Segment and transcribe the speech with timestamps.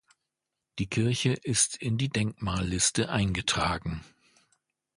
[0.79, 4.03] Die Kirche ist in die Denkmalliste eingetragen.